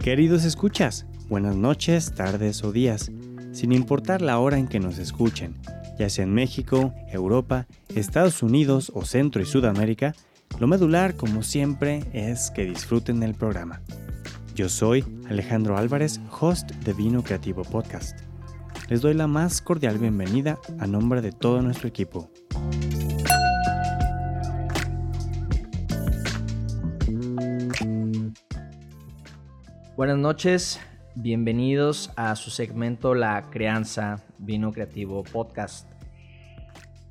[0.00, 3.10] Queridos escuchas, buenas noches, tardes o días,
[3.52, 5.56] sin importar la hora en que nos escuchen,
[5.98, 10.14] ya sea en México, Europa, Estados Unidos o Centro y Sudamérica,
[10.58, 13.82] lo medular, como siempre, es que disfruten el programa.
[14.54, 18.20] Yo soy Alejandro Álvarez, host de Vino Creativo Podcast.
[18.88, 22.30] Les doy la más cordial bienvenida a nombre de todo nuestro equipo.
[29.96, 30.80] Buenas noches,
[31.14, 35.88] bienvenidos a su segmento La Crianza Vino Creativo Podcast.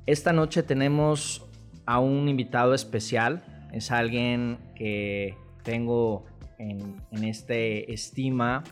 [0.04, 1.46] Esta noche tenemos
[1.86, 6.26] a un invitado especial, es alguien que tengo
[6.58, 8.62] en, este estima,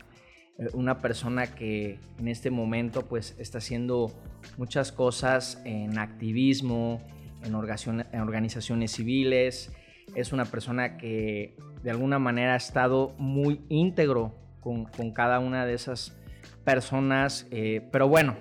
[0.58, 4.12] eh, una persona que en este momento pues está haciendo
[4.58, 7.00] muchas cosas en activismo,
[7.42, 9.72] en organizaciones civiles,
[10.14, 15.74] es una persona que de alguna manera ha estado muy íntegro con, cada una de
[15.74, 16.16] esas
[16.64, 17.46] personas.
[17.50, 18.36] Eh, pero bueno,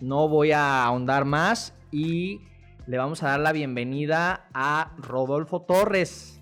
[0.00, 2.40] no voy a ahondar más y
[2.86, 6.40] le vamos a dar la bienvenida a Rodolfo Torres.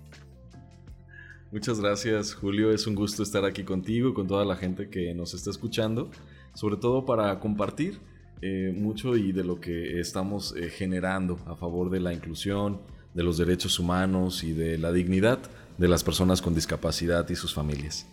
[1.51, 5.13] Muchas gracias Julio, es un gusto estar aquí contigo y con toda la gente que
[5.13, 6.09] nos está escuchando,
[6.53, 7.99] sobre todo para compartir
[8.41, 12.81] eh, mucho y de lo que estamos eh, generando a favor de la inclusión,
[13.13, 15.39] de los derechos humanos y de la dignidad
[15.77, 18.07] de las personas con discapacidad y sus familias.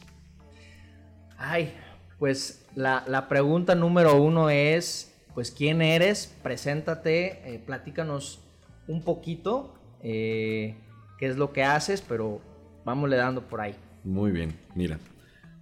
[1.36, 1.72] Ay,
[2.18, 6.34] pues la, pregunta número uno es, pues, ¿quién eres?
[6.42, 8.40] Preséntate, eh, platícanos
[8.88, 10.76] un poquito eh,
[11.18, 12.40] qué es lo que haces, pero
[12.84, 13.76] vamos le dando por ahí.
[14.02, 14.98] Muy bien, mira.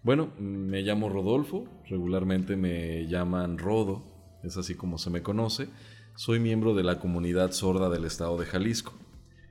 [0.02, 4.04] Bueno, me llamo Rodolfo, regularmente me llaman Rodo,
[4.44, 5.68] es así como se me conoce.
[6.14, 8.94] Soy miembro de la comunidad sorda del estado de Jalisco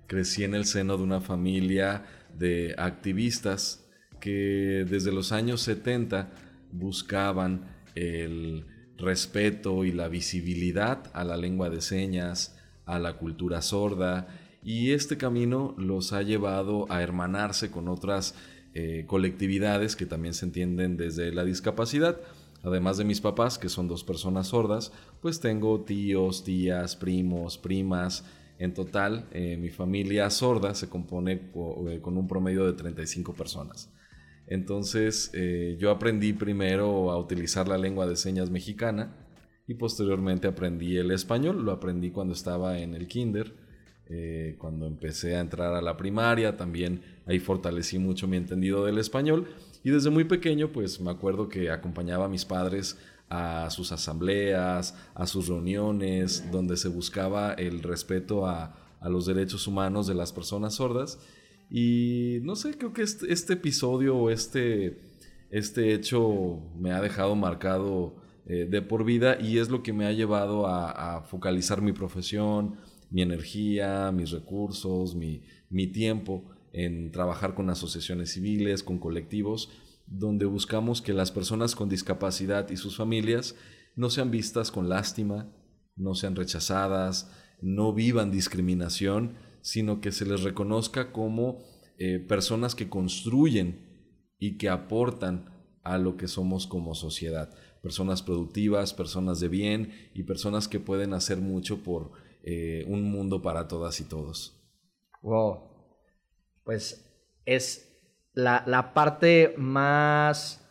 [0.08, 2.06] crecí en el seno de una familia
[2.38, 3.86] de activistas
[4.20, 6.32] que desde los años 70
[6.72, 8.66] buscaban el
[8.98, 14.28] respeto y la visibilidad a la lengua de señas, a la cultura sorda,
[14.64, 18.36] y este camino los ha llevado a hermanarse con otras
[18.74, 22.20] eh, colectividades que también se entienden desde la discapacidad.
[22.64, 24.92] Además de mis papás, que son dos personas sordas,
[25.22, 28.26] pues tengo tíos, tías, primos, primas,
[28.58, 33.92] en total, eh, mi familia sorda se compone eh, con un promedio de 35 personas.
[34.48, 39.14] Entonces, eh, yo aprendí primero a utilizar la lengua de señas mexicana
[39.68, 41.66] y posteriormente aprendí el español.
[41.66, 43.54] Lo aprendí cuando estaba en el kinder,
[44.60, 46.56] cuando empecé a entrar a la primaria.
[46.56, 49.48] También ahí fortalecí mucho mi entendido del español.
[49.84, 53.00] Y desde muy pequeño, pues me acuerdo que acompañaba a mis padres
[53.30, 60.08] a sus asambleas, a sus reuniones, donde se buscaba el respeto a, los derechos humanos
[60.08, 61.20] de las personas sordas.
[61.70, 65.00] Y no sé, creo que este, este, episodio o este,
[65.52, 68.16] este hecho me ha dejado marcado
[68.48, 72.78] eh, de por vida y es lo que me ha llevado a, focalizar mi profesión,
[73.12, 76.44] mi energía, mis recursos, mi, mi tiempo
[76.74, 79.70] en trabajar con asociaciones civiles, con colectivos,
[80.08, 83.56] donde buscamos que las personas con discapacidad y sus familias
[83.96, 85.52] no sean vistas con lástima,
[85.96, 91.64] no sean rechazadas, no vivan discriminación, sino que se les reconozca como
[91.98, 93.86] eh, personas que construyen
[94.38, 95.50] y que aportan
[95.84, 97.56] a lo que somos como sociedad.
[97.82, 102.12] Personas productivas, personas de bien y personas que pueden hacer mucho por
[102.44, 104.62] eh, un mundo para todas y todos.
[105.22, 105.62] Wow.
[106.64, 107.06] Pues
[107.46, 107.95] es
[108.36, 110.68] la, parte más,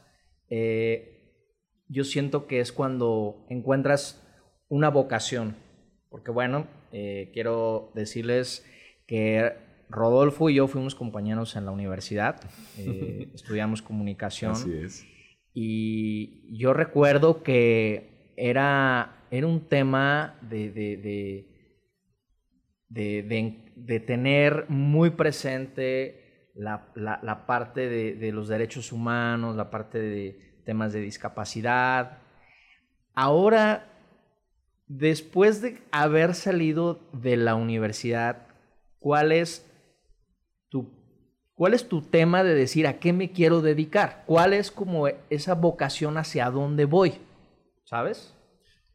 [0.51, 1.41] eh,
[1.89, 4.23] yo siento que es cuando encuentras
[4.69, 5.57] una vocación,
[6.11, 8.65] porque bueno, eh, quiero decirles
[9.07, 9.53] que
[9.89, 12.41] Rodolfo y yo fuimos compañeros en la universidad,
[12.79, 14.53] eh, estudiamos comunicación.
[14.53, 15.07] Así es.
[15.55, 20.97] Y yo recuerdo que era, era un tema de, de,
[22.89, 26.24] de, de tener muy presente
[26.55, 32.19] la, parte de, los derechos humanos, la parte de temas de discapacidad.
[33.15, 33.91] Ahora,
[34.87, 38.47] después de haber salido de la universidad,
[38.99, 39.71] ¿cuál es
[40.69, 41.05] tu
[41.55, 44.25] ¿Cuál es tu tema de decir a qué me quiero dedicar?
[44.27, 47.13] ¿Cuál es como esa vocación hacia dónde voy?
[47.85, 48.35] ¿Sabes?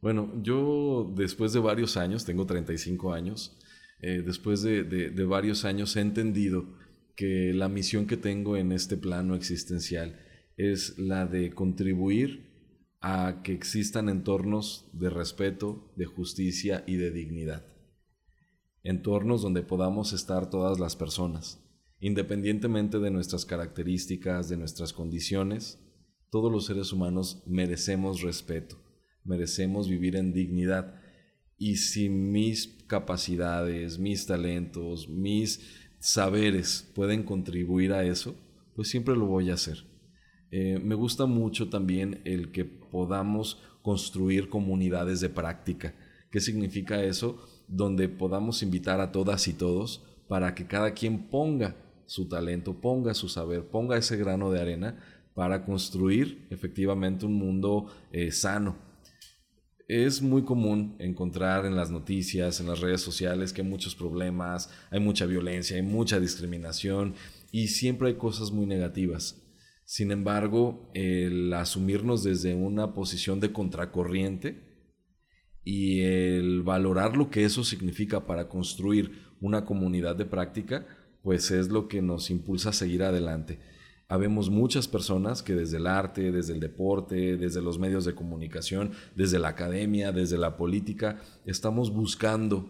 [0.02, 3.56] Bueno, yo después de varios años, tengo 35 años,
[4.02, 6.66] eh, después de, de, varios años he entendido
[7.16, 10.18] que la misión que tengo en este plano existencial
[10.56, 12.50] es la de contribuir
[13.00, 17.66] a que existan entornos de respeto, de justicia y de dignidad.
[18.82, 21.62] Entornos donde podamos estar todas las personas,
[21.98, 25.78] independientemente de nuestras características, de nuestras condiciones,
[26.30, 28.76] todos los seres humanos merecemos respeto,
[29.24, 31.00] merecemos vivir en dignidad.
[31.58, 38.34] Y si mis capacidades, mis talentos, mis saberes pueden contribuir a eso,
[38.74, 39.84] pues siempre lo voy a hacer.
[40.50, 45.94] Eh, me gusta mucho también el que podamos construir comunidades de práctica.
[46.32, 47.38] ¿Qué significa eso?
[47.68, 51.76] Donde podamos invitar a todas y todos para que cada quien ponga
[52.06, 54.98] su talento, ponga su saber, ponga ese grano de arena
[55.34, 58.76] para construir efectivamente un mundo eh, sano.
[59.92, 64.70] Es muy común encontrar en las noticias, en las redes sociales, que hay muchos problemas,
[64.88, 67.14] hay mucha violencia, hay mucha discriminación
[67.50, 69.42] y siempre hay cosas muy negativas.
[69.84, 74.62] Sin embargo, el asumirnos desde una posición de contracorriente
[75.64, 79.10] y el valorar lo que eso significa para construir
[79.40, 80.86] una comunidad de práctica,
[81.20, 83.58] pues es lo que nos impulsa a seguir adelante.
[84.10, 88.90] Habemos muchas personas que desde el arte, desde el deporte, desde los medios de comunicación,
[89.14, 92.68] desde la academia, desde la política, estamos buscando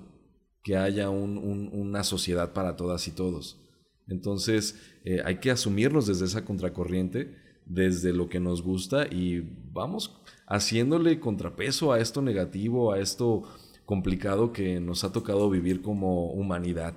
[0.63, 3.59] que haya una sociedad para todas y todos.
[4.07, 7.35] Entonces eh, hay que asumirnos desde esa contracorriente,
[7.65, 9.41] desde lo que nos gusta y
[9.73, 13.45] vamos haciéndole contrapeso a esto negativo, a esto
[13.87, 16.97] complicado que nos ha tocado vivir como humanidad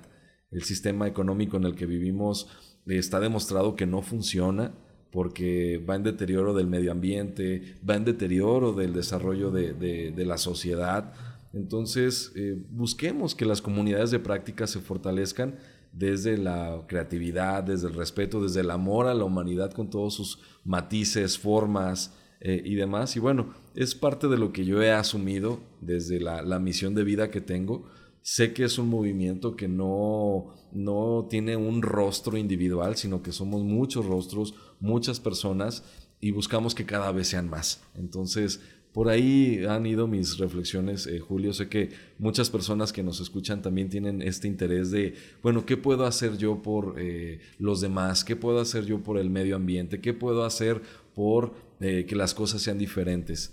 [0.50, 4.72] el sistema económico en el que vivimos está demostrado que no funciona
[5.10, 11.12] porque va en deterioro del medio ambiente, va en deterioro del desarrollo de, la sociedad.
[11.52, 15.54] Entonces, eh, busquemos que las comunidades de práctica se fortalezcan
[15.92, 20.40] desde la creatividad, desde el respeto, desde el amor a la humanidad con todos sus
[20.64, 23.14] matices, formas eh, y demás.
[23.14, 27.04] Y bueno, es parte de lo que yo he asumido desde la, la misión de
[27.04, 27.86] vida que tengo
[28.26, 33.62] Sé que es un movimiento que no, no tiene un rostro individual, sino que somos
[33.64, 35.84] muchos rostros, muchas personas
[36.22, 37.82] y buscamos que cada vez sean más.
[37.94, 38.62] Entonces,
[38.94, 41.52] por ahí han ido mis reflexiones, eh, Julio.
[41.52, 46.06] Sé que muchas personas que nos escuchan también tienen este interés de, bueno, ¿qué puedo
[46.06, 48.24] hacer yo por eh, los demás?
[48.24, 50.00] ¿Qué puedo hacer yo por el medio ambiente?
[50.00, 50.80] ¿Qué puedo hacer
[51.14, 53.52] por eh, que las cosas sean diferentes?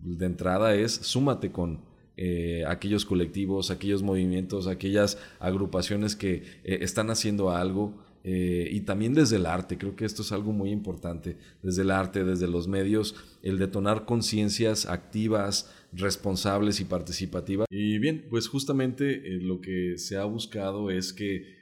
[0.00, 1.88] De entrada es, súmate con,
[2.22, 7.94] eh, aquellos colectivos, aquellos movimientos, aquellas agrupaciones que eh, están haciendo algo.
[8.24, 11.90] Eh, y también desde el arte, creo que esto es algo muy importante, desde el
[11.90, 17.66] arte, desde los medios, el detonar conciencias activas, responsables y participativas.
[17.70, 21.58] Y bien, pues justamente lo que se ha buscado es que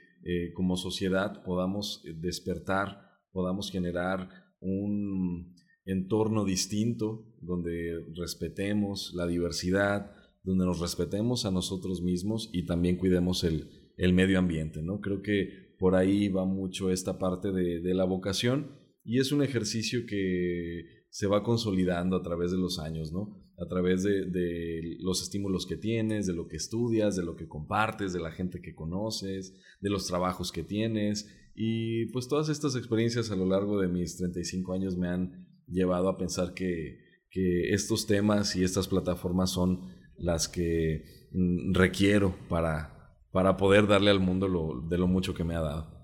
[0.53, 4.27] como sociedad podamos despertar, podamos generar
[4.59, 12.97] un entorno distinto donde respetemos la diversidad, donde nos respetemos a nosotros mismos y también
[12.97, 13.69] cuidemos el,
[14.13, 15.01] medio ambiente, ¿no?
[15.01, 18.71] Creo que por ahí va mucho esta parte de, la vocación
[19.03, 23.43] y es un ejercicio que se va consolidando a través de los años, ¿no?
[23.57, 27.47] A través de, de, los estímulos que tienes, de lo que estudias, de lo que
[27.47, 31.29] compartes, de la gente que conoces, de los trabajos que tienes.
[31.55, 36.07] Y pues todas estas experiencias a lo largo de mis 35 años me han llevado
[36.07, 43.17] a pensar que, que estos temas y estas plataformas son las que mm, requiero para,
[43.31, 45.99] para poder darle al mundo lo, de lo mucho que me ha dado.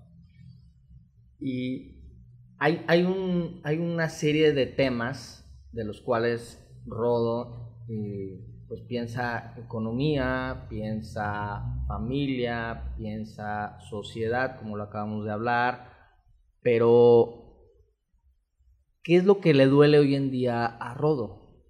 [1.38, 1.96] Y
[2.58, 9.54] hay, hay, un, hay una serie de temas de los cuales Rodo eh, pues piensa
[9.58, 15.92] economía, piensa familia, piensa sociedad, como lo acabamos de hablar,
[16.62, 17.60] pero
[19.02, 21.62] ¿qué es lo que le duele hoy en día a Rodo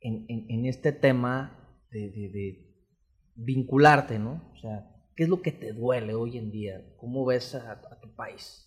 [0.00, 1.59] en, en este tema
[1.90, 2.66] de,
[3.36, 4.52] vincularte, ¿no?
[4.54, 6.94] O sea, ¿qué es lo que te duele hoy en día?
[6.98, 8.66] ¿Cómo ves a, tu país?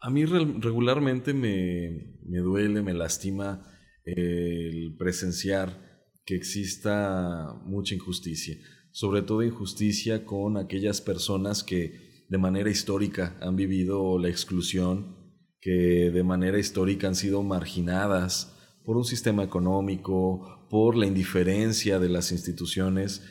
[0.00, 3.66] A mí regularmente me, duele, me lastima
[4.04, 5.86] el presenciar
[6.24, 8.56] que exista mucha injusticia,
[8.90, 15.16] sobre todo injusticia con aquellas personas que de manera histórica han vivido la exclusión,
[15.60, 18.52] que de manera histórica han sido marginadas
[18.84, 23.22] por un sistema económico, por la indiferencia de las instituciones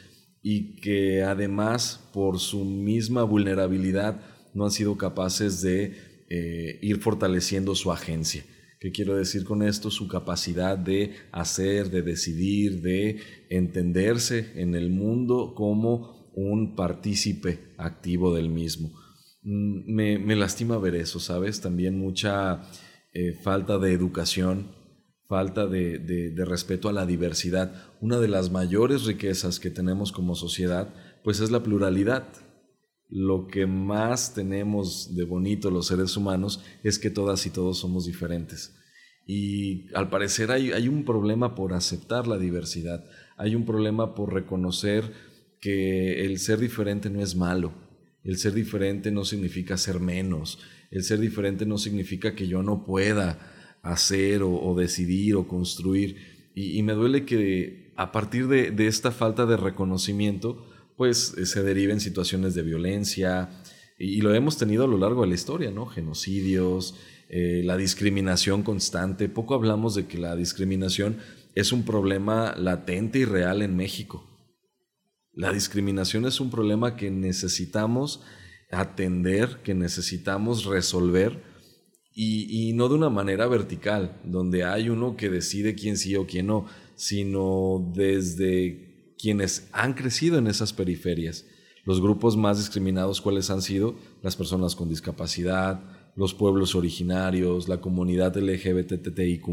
[0.42, 4.22] y que además por su misma vulnerabilidad
[4.54, 5.96] no han sido capaces de
[6.30, 8.44] eh, ir fortaleciendo su agencia.
[8.80, 9.90] ¿Qué quiero decir con esto?
[9.90, 18.36] Su capacidad de hacer, de decidir, de entenderse en el mundo como un partícipe activo
[18.36, 18.92] del mismo.
[19.44, 21.62] Mm, me, lastima ver eso, ¿sabes?
[21.62, 22.64] También mucha
[23.14, 24.72] eh, falta de educación,
[25.28, 27.74] falta de, respeto a la diversidad.
[28.02, 32.28] Una de las mayores riquezas que tenemos como sociedad, pues es la pluralidad.
[33.10, 38.06] Lo que más tenemos de bonito los seres humanos es que todas y todos somos
[38.06, 38.76] diferentes.
[39.28, 43.04] Y al parecer hay, hay un problema por aceptar la diversidad,
[43.38, 45.12] hay un problema por reconocer
[45.60, 47.74] que el ser diferente no es malo,
[48.24, 50.60] el ser diferente no significa ser menos,
[50.92, 53.55] el ser diferente no significa que yo no pueda,
[53.86, 56.18] hacer o, decidir o construir.
[56.56, 60.66] Y, me duele que a partir de, esta falta de reconocimiento,
[60.98, 63.50] pues eh, se deriven situaciones de violencia,
[63.98, 65.86] y, lo hemos tenido a lo largo de la historia, ¿no?
[65.86, 66.96] Genocidios,
[67.30, 69.30] eh, la discriminación constante.
[69.30, 71.18] Poco hablamos de que la discriminación
[71.54, 74.28] es un problema latente y real en México.
[75.32, 78.24] La discriminación es un problema que necesitamos
[78.72, 81.55] atender, que necesitamos resolver
[82.18, 86.48] y, no de una manera vertical, donde hay uno que decide quién sí o quién
[86.48, 91.46] no, sino desde quienes han crecido en esas periferias.
[91.84, 93.96] Los grupos más discriminados, ¿cuáles han sido?
[94.24, 95.82] Las personas con discapacidad,
[96.16, 99.48] los pueblos originarios, la comunidad LGBTTIQ,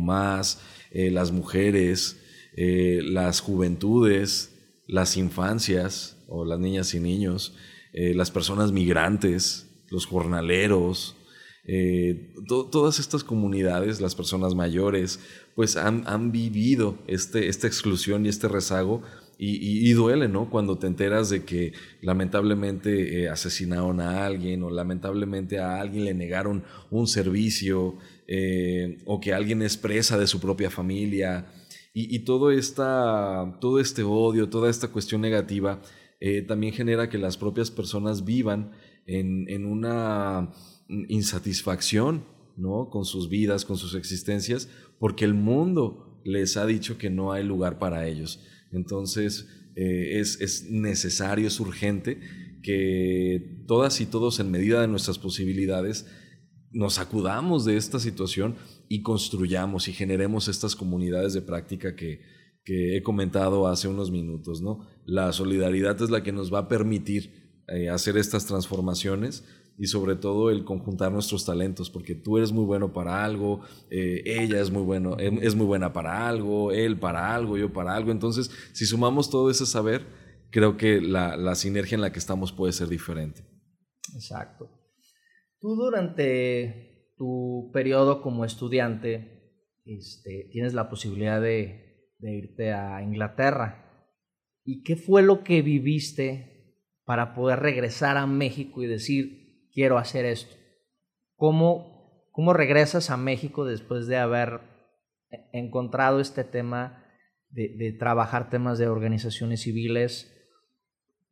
[0.93, 2.21] eh, las mujeres,
[2.57, 4.55] eh, las juventudes,
[4.87, 7.55] las infancias o las niñas y niños,
[7.93, 11.17] eh, las personas migrantes, los jornaleros,
[11.65, 15.21] eh, todas estas comunidades, las personas mayores,
[15.55, 19.03] pues han, vivido este, esta exclusión y este rezago
[19.45, 20.51] y, duele, ¿no?
[20.51, 26.15] Cuando te enteras de que lamentablemente eh, asesinaron a alguien o lamentablemente a alguien le
[26.15, 27.97] negaron un servicio
[28.29, 31.47] eh, o que alguien es presa de su propia familia
[31.93, 35.83] y, todo, esta, todo este odio, toda esta cuestión negativa
[36.47, 38.71] también genera que las propias personas vivan
[39.07, 40.53] en, en una
[41.09, 42.25] insatisfacción,
[42.57, 42.91] ¿no?
[42.91, 44.69] Con sus vidas, con sus existencias,
[44.99, 48.41] porque el mundo les ha dicho que no hay lugar para ellos.
[48.73, 52.21] Entonces, eh, es, necesario, es urgente
[52.63, 56.07] que todas y todos, en medida de nuestras posibilidades,
[56.71, 58.57] nos acudamos de esta situación
[58.89, 62.21] y construyamos y generemos estas comunidades de práctica que,
[62.65, 64.63] he comentado hace unos minutos.
[64.63, 64.87] ¿no?
[65.05, 69.43] La solidaridad es la que nos va a permitir eh, hacer estas transformaciones
[69.79, 74.23] y sobre todo el conjuntar nuestros talentos, porque tú eres muy bueno para algo, eh,
[74.25, 77.95] ella es muy, bueno, em, es muy buena para algo, él para algo, yo para
[77.95, 78.11] algo.
[78.11, 80.07] Entonces, si sumamos todo ese saber,
[80.51, 83.43] creo que la, la sinergia en la que estamos puede ser diferente.
[84.15, 84.71] Exacto.
[85.61, 89.33] Tú durante tu periodo como estudiante
[89.85, 93.79] este, tienes la posibilidad de, de irte a Inglaterra.
[94.65, 96.53] ¿Y qué fue lo que viviste
[97.05, 99.42] para poder regresar a México y decir,
[99.73, 100.55] quiero hacer esto.
[101.37, 104.61] ¿Cómo, cómo regresas a México después de haber
[105.53, 107.05] encontrado este tema
[107.51, 110.33] de, trabajar temas de organizaciones civiles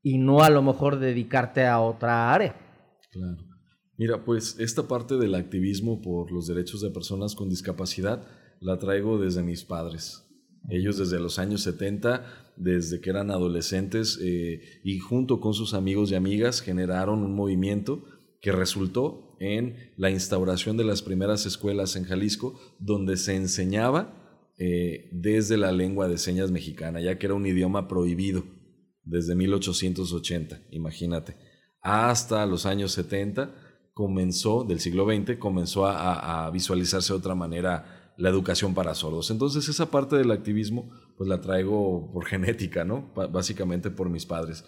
[0.03, 2.57] y no a lo mejor dedicarte a otra área?
[3.11, 3.45] Claro.
[3.97, 8.27] Mira, pues esta parte del activismo por los derechos de personas con discapacidad
[8.61, 10.27] la traigo desde mis padres.
[10.69, 16.11] Ellos desde los años 70, desde que eran adolescentes eh, y junto con sus amigos
[16.11, 18.05] y amigas generaron un movimiento
[18.41, 25.09] que resultó en la instauración de las primeras escuelas en Jalisco, donde se enseñaba eh,
[25.13, 28.45] desde la lengua de señas mexicana, ya que era un idioma prohibido
[29.05, 31.37] desde 1880, imagínate.
[31.83, 33.55] Hasta los años 70
[33.95, 39.31] comenzó, del siglo XX, comenzó a, visualizarse de otra manera la educación para sordos.
[39.31, 43.13] Entonces esa parte del activismo pues la traigo por genética, ¿no?
[43.15, 44.65] básicamente por mis padres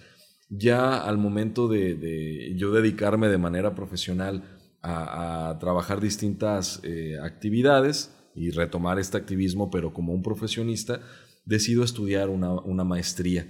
[0.54, 4.44] ya al momento de, yo dedicarme de manera profesional
[4.82, 11.00] a, trabajar distintas eh, actividades y retomar este activismo, pero como un profesionista,
[11.44, 13.46] decido estudiar una, maestría.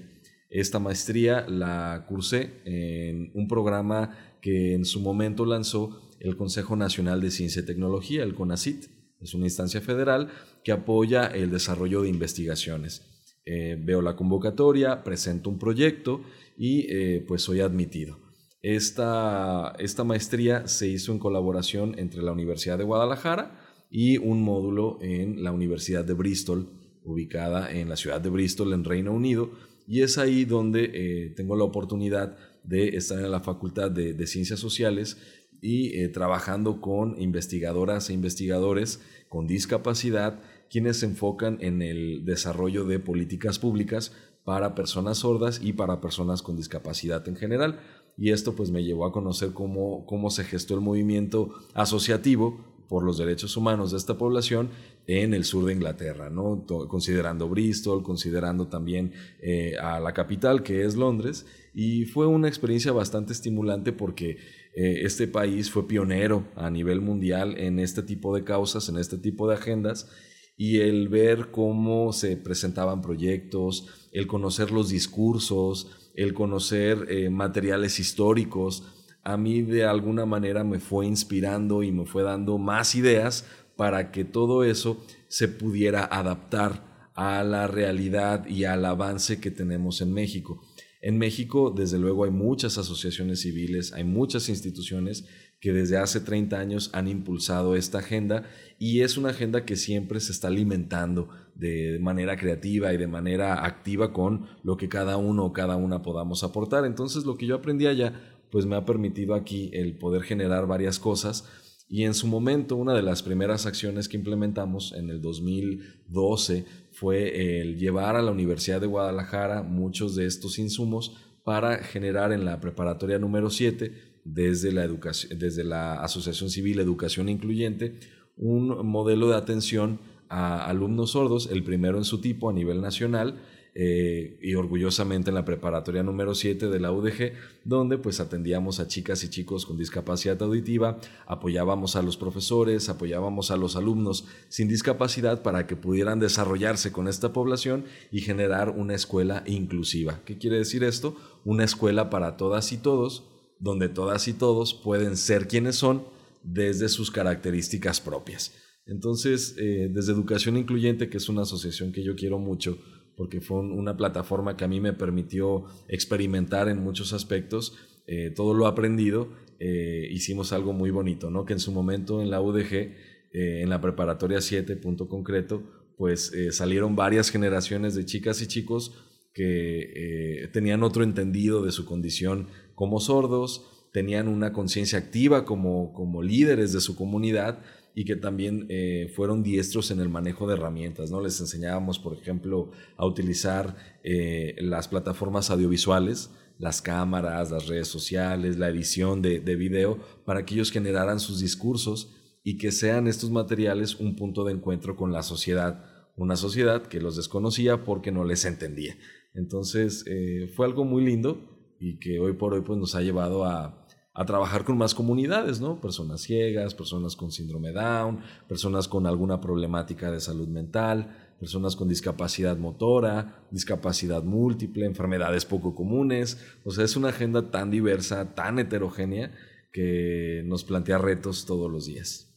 [0.49, 7.21] Esta maestría la cursé en un programa que en su momento lanzó el Consejo Nacional
[7.21, 8.87] de Ciencia y Tecnología, el CONACIT.
[9.21, 10.28] Es una instancia federal
[10.62, 13.02] que apoya el desarrollo de investigaciones.
[13.44, 16.23] Eh, veo la convocatoria, presento un proyecto
[16.62, 18.21] y eh, pues soy admitido.
[18.62, 23.59] Esta, esta maestría se hizo en colaboración entre la Universidad de Guadalajara
[23.90, 26.69] y un módulo en la Universidad de Bristol,
[27.02, 29.50] ubicada en la ciudad de Bristol, en Reino Unido,
[29.88, 34.61] y es ahí donde eh, tengo la oportunidad de estar en la Facultad de, Ciencias
[34.61, 35.16] Sociales
[35.61, 40.40] y eh, trabajando con investigadoras e investigadores con discapacidad,
[40.71, 44.12] quienes se enfocan en el desarrollo de políticas públicas
[44.44, 47.80] para personas sordas y para personas con discapacidad en general.
[48.16, 53.04] Y esto pues me llevó a conocer cómo, cómo se gestó el movimiento asociativo por
[53.04, 54.68] los derechos humanos de esta población
[55.06, 56.66] en el sur de Inglaterra, ¿no?
[56.88, 62.92] considerando Bristol, considerando también eh, a la capital que es Londres, y fue una experiencia
[62.92, 64.37] bastante estimulante porque
[64.75, 69.16] eh, este país fue pionero a nivel mundial en este tipo de causas, en este
[69.16, 70.11] tipo de agendas,
[70.56, 77.99] y el ver cómo se presentaban proyectos, el conocer los discursos, el conocer eh, materiales
[77.99, 78.85] históricos,
[79.25, 84.11] a mí de alguna manera me fue inspirando y me fue dando más ideas para
[84.11, 90.12] que todo eso se pudiera adaptar a la realidad y al avance que tenemos en
[90.12, 90.62] México.
[91.00, 95.25] En México, desde luego, hay muchas asociaciones civiles, hay muchas instituciones
[95.62, 98.42] que desde hace 30 años han impulsado esta agenda
[98.81, 103.64] y es una agenda que siempre se está alimentando de manera creativa y de manera
[103.64, 106.85] activa con lo que cada uno o cada una podamos aportar.
[106.85, 108.12] Entonces, lo que yo aprendí allá
[108.50, 111.49] pues me ha permitido aquí el poder generar varias cosas.
[111.88, 117.61] Y en su momento, una de las primeras acciones que implementamos en el 2012 fue
[117.61, 122.61] el llevar a la Universidad de Guadalajara muchos de estos insumos para generar en la
[122.61, 127.98] preparatoria número 7, desde la, educación, desde la Asociación Civil Educación Incluyente,
[128.36, 133.40] un modelo de atención a alumnos sordos, el primero en su tipo a nivel nacional,
[133.74, 137.32] eh, y orgullosamente en la preparatoria número 7 de la UDG,
[137.64, 143.50] donde pues atendíamos a chicas y chicos con discapacidad auditiva, apoyábamos a los profesores, apoyábamos
[143.50, 148.94] a los alumnos sin discapacidad para que pudieran desarrollarse con esta población y generar una
[148.94, 150.20] escuela inclusiva.
[150.26, 151.16] ¿Qué quiere decir esto?
[151.46, 153.31] Una escuela para todas y todos,
[153.62, 156.04] donde todas y todos pueden ser quienes son
[156.42, 158.52] desde sus características propias.
[158.87, 162.79] Entonces, eh, desde Educación Incluyente, que es una asociación que yo quiero mucho,
[163.16, 167.77] porque fue una plataforma que a mí me permitió experimentar en muchos aspectos.
[168.09, 169.29] Eh, todo lo aprendido,
[169.61, 171.44] eh, hicimos algo muy bonito, ¿no?
[171.44, 172.96] Que en su momento en la UDG,
[173.35, 175.62] en la preparatoria 7, punto concreto,
[175.96, 178.92] pues salieron varias generaciones de chicas y chicos
[179.33, 186.23] que tenían otro entendido de su condición como sordos, tenían una conciencia activa como, como
[186.23, 187.62] líderes de su comunidad
[187.95, 191.11] y que también eh, fueron diestros en el manejo de herramientas.
[191.11, 191.21] ¿no?
[191.21, 198.57] Les enseñábamos, por ejemplo, a utilizar eh, las plataformas audiovisuales, las cámaras, las redes sociales,
[198.57, 203.31] la edición de, de video, para que ellos generaran sus discursos y que sean estos
[203.31, 205.85] materiales un punto de encuentro con la sociedad,
[206.16, 208.97] una sociedad que los desconocía porque no les entendía.
[209.35, 213.45] Entonces eh, fue algo muy lindo y que hoy por hoy pues, nos ha llevado
[213.45, 215.81] a, a trabajar con más comunidades, ¿no?
[215.81, 221.88] Personas ciegas, personas con síndrome Down, personas con alguna problemática de salud mental, personas con
[221.88, 226.38] discapacidad motora, discapacidad múltiple, enfermedades poco comunes.
[226.64, 229.33] O sea, es una agenda tan diversa, tan heterogénea,
[229.73, 232.32] que nos plantea retos todos los días.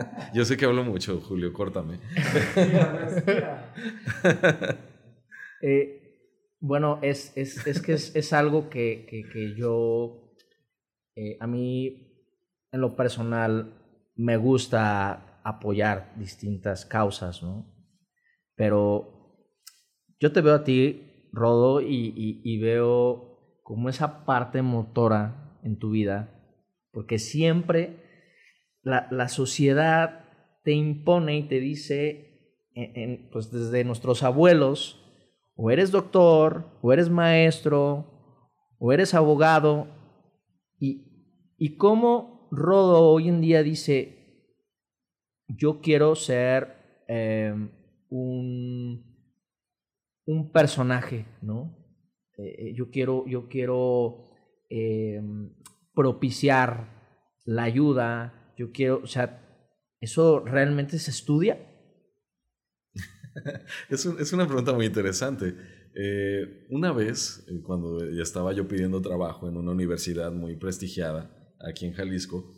[0.34, 1.98] Yo sé que hablo mucho, Julio, córtame.
[5.62, 6.02] eh,
[6.60, 10.32] bueno, es, es, es que es, es, algo que, que, que yo,
[11.14, 12.30] eh, a mí,
[12.72, 13.74] en lo personal,
[14.16, 17.72] me gusta apoyar distintas causas, ¿no?
[18.54, 19.44] Pero
[20.18, 25.78] yo te veo a ti, Rodo, y, y, y veo como esa parte motora en
[25.78, 26.32] tu vida,
[26.92, 28.05] porque siempre
[28.86, 30.24] la, la sociedad
[30.62, 35.02] te impone y te dice, en, pues desde nuestros abuelos,
[35.56, 38.06] o eres doctor, o eres maestro,
[38.78, 39.88] o eres abogado.
[40.78, 44.54] Y, y cómo Rodo hoy en día dice,
[45.48, 47.52] yo quiero ser eh,
[48.08, 49.04] un,
[50.26, 51.76] un personaje, ¿no?
[52.38, 54.30] Eh, yo quiero, yo quiero
[54.70, 55.20] eh,
[55.92, 59.42] propiciar la ayuda, yo quiero, o sea,
[60.00, 61.58] ¿eso realmente se estudia?
[63.90, 65.54] es, una pregunta muy interesante.
[65.94, 71.54] Eh, una vez, eh, cuando ya estaba yo pidiendo trabajo en una universidad muy prestigiada
[71.60, 72.52] aquí en Jalisco,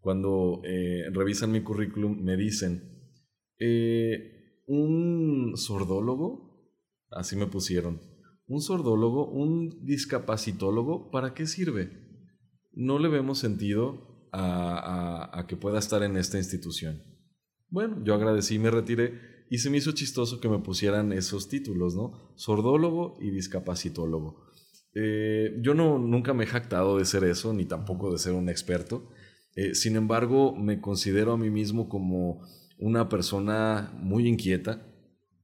[0.00, 2.88] cuando eh, revisan mi currículum me dicen,
[4.66, 6.74] un sordólogo,
[7.10, 8.00] así me pusieron,
[8.46, 11.90] un sordólogo, un discapacitólogo, ¿para qué sirve?
[12.72, 17.02] No le vemos sentido a, que pueda estar en esta institución.
[17.68, 21.48] Bueno, yo agradecí y me retiré y se me hizo chistoso que me pusieran esos
[21.48, 22.32] títulos, ¿no?
[22.36, 24.44] Sordólogo y discapacitólogo.
[24.94, 28.48] Eh, yo no, nunca me he jactado de ser eso, ni tampoco de ser un
[28.48, 29.08] experto.
[29.56, 32.42] Eh, sin embargo, me considero a mí mismo como
[32.78, 34.86] una persona muy inquieta,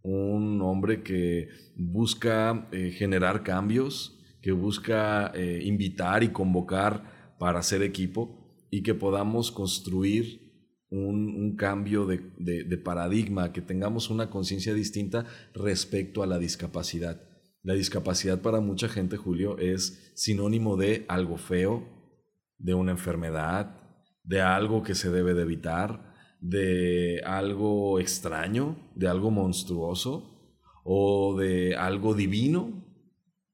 [0.03, 8.46] un hombre que busca eh, generar cambios, que busca invitar y convocar para hacer equipo
[8.77, 10.53] y que podamos construir
[10.91, 17.23] un, cambio de, paradigma, que tengamos una conciencia distinta respecto a la discapacidad.
[17.63, 21.89] La discapacidad para mucha gente, Julio, es sinónimo de algo feo,
[22.59, 23.81] de una enfermedad,
[24.25, 26.13] de algo que se debe de evitar,
[26.43, 30.53] de algo extraño, de algo monstruoso
[30.85, 32.85] o de algo divino.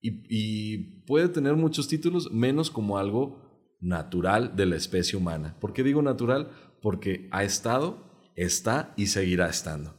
[0.00, 3.41] y puede tener muchos títulos, menos como algo
[3.82, 5.58] natural de la especie humana.
[5.60, 6.50] ¿Por qué digo natural?
[6.82, 9.94] porque ha estado, está y seguirá estando.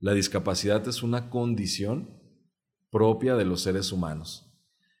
[0.00, 2.18] La discapacidad es una condición
[2.90, 4.48] propia de los seres humanos.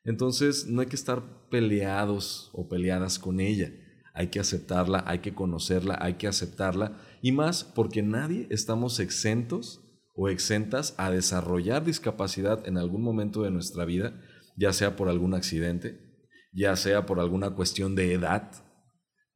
[0.04, 3.72] Entonces no hay que estar peleados o peleadas con ella.
[4.14, 6.98] Hay que aceptarla, hay que conocerla, hay que aceptarla.
[7.22, 9.80] Y más porque nadie estamos exentos
[10.14, 14.20] o exentas a desarrollar discapacidad en algún momento de nuestra vida,
[14.56, 16.01] ya sea por algún accidente,
[16.52, 18.50] ya sea por alguna cuestión de edad,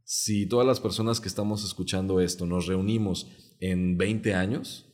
[0.04, 4.86] si todas las personas que estamos escuchando esto nos reunimos en 20 años,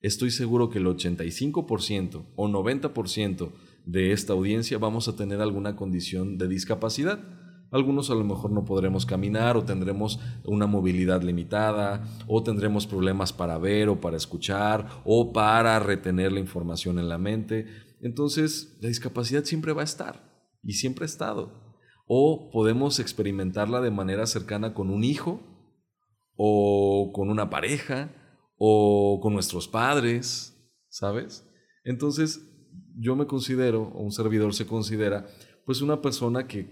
[0.00, 3.52] estoy seguro que el 85% o 90%
[3.86, 7.18] de esta audiencia vamos a tener alguna condición de discapacidad.
[7.72, 13.32] Algunos a lo mejor no podremos caminar o tendremos una movilidad limitada o tendremos problemas
[13.32, 17.66] para ver o para escuchar o para retener la información en la mente.
[18.00, 20.22] Entonces, la discapacidad siempre va a estar
[20.62, 21.61] y siempre ha estado
[22.14, 25.40] o podemos experimentarla de manera cercana con un hijo
[26.36, 28.10] o con una pareja
[28.58, 30.54] o con nuestros padres,
[30.90, 31.48] ¿sabes?
[31.84, 32.42] Entonces
[32.98, 35.26] yo me considero, o un servidor se considera,
[35.64, 36.68] pues una persona que,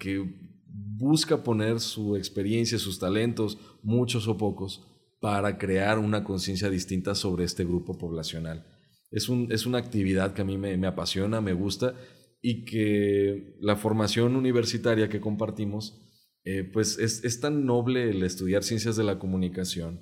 [0.99, 4.87] busca poner su experiencia, sus talentos, muchos o pocos,
[5.23, 8.67] para crear una conciencia distinta sobre este grupo poblacional.
[9.11, 11.95] Es, un, es una actividad que a mí me, me apasiona, me gusta
[12.43, 16.01] y que la formación universitaria que compartimos,
[16.45, 20.01] eh, pues es, tan noble el estudiar ciencias de la comunicación,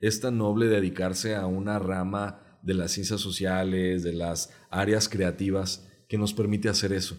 [0.00, 5.88] es tan noble dedicarse a una rama de las ciencias sociales, de las áreas creativas,
[6.08, 7.18] que nos permite hacer eso,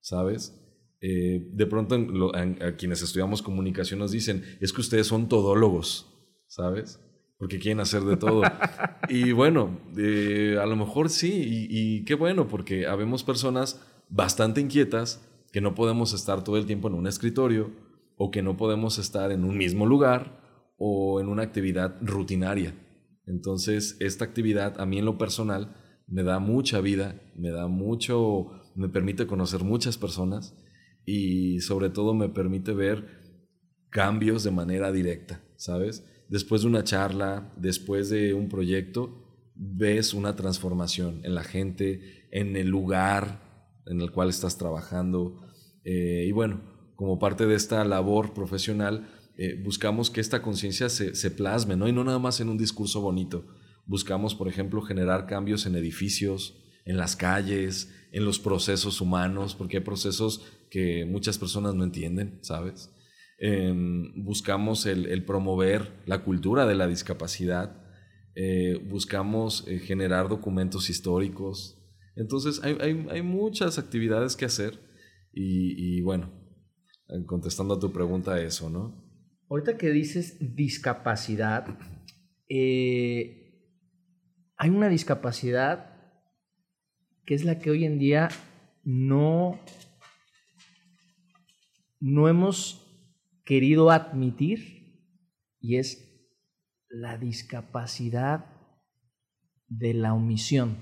[0.00, 0.58] ¿sabes?
[1.00, 1.96] Eh, de pronto
[2.34, 6.06] a, quienes estudiamos comunicación nos dicen, es que ustedes son todólogos,
[6.46, 7.00] ¿sabes?
[7.42, 8.42] Porque quieren hacer de todo.
[9.08, 14.60] y bueno, eh, a lo mejor sí, y, y, qué bueno, porque habemos personas bastante
[14.60, 17.72] inquietas que no podemos estar todo el tiempo en un escritorio
[18.16, 20.40] o que no podemos estar en un mismo lugar
[20.78, 22.76] o en una actividad rutinaria.
[23.26, 25.74] Entonces, esta actividad a mí en lo personal
[26.06, 30.56] me da mucha vida, me da mucho, me permite conocer muchas personas
[31.04, 33.20] y sobre todo me permite ver
[33.90, 36.06] cambios de manera directa, ¿sabes?
[36.32, 42.56] Después de una charla, después de un proyecto, ves una transformación en la gente, en
[42.56, 43.42] el lugar
[43.84, 45.44] en el cual estás trabajando.
[45.84, 46.62] Eh, y bueno,
[46.96, 51.86] como parte de esta labor profesional, eh, buscamos que esta conciencia se, se, plasme, ¿no?
[51.86, 53.44] Y no nada más en un discurso bonito.
[53.84, 59.78] Buscamos, por ejemplo, generar cambios en edificios, en las calles, en los procesos humanos, porque
[59.78, 62.90] hay procesos que muchas personas no entienden, ¿sabes?
[63.44, 67.76] Em, buscamos el, promover la cultura de la discapacidad,
[68.36, 71.76] eh, buscamos eh, generar documentos históricos.
[72.14, 74.78] Entonces hay, muchas actividades que hacer
[75.32, 76.30] y, bueno,
[77.26, 79.02] contestando a tu pregunta eso, ¿no?
[79.50, 81.66] Ahorita que dices discapacidad,
[82.48, 83.60] eh,
[84.56, 85.96] hay una discapacidad
[87.26, 88.28] que es la que hoy en día
[88.84, 89.58] no,
[91.98, 92.81] no hemos
[93.44, 94.82] querido admitir
[95.60, 96.08] y es
[96.88, 98.46] la discapacidad
[99.68, 100.76] de la omisión.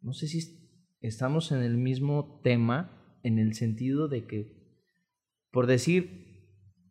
[0.00, 4.78] No sé si estamos en el mismo tema en el sentido de que,
[5.50, 6.24] por decir,